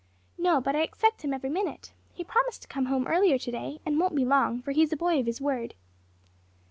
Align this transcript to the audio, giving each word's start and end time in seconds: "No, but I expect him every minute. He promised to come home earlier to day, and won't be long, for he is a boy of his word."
"No, 0.35 0.59
but 0.59 0.75
I 0.75 0.81
expect 0.81 1.21
him 1.21 1.31
every 1.31 1.51
minute. 1.51 1.93
He 2.11 2.23
promised 2.23 2.63
to 2.63 2.67
come 2.67 2.87
home 2.87 3.05
earlier 3.05 3.37
to 3.37 3.51
day, 3.51 3.79
and 3.85 3.99
won't 3.99 4.15
be 4.15 4.25
long, 4.25 4.59
for 4.63 4.71
he 4.71 4.81
is 4.81 4.91
a 4.91 4.97
boy 4.97 5.19
of 5.19 5.27
his 5.27 5.39
word." 5.39 5.75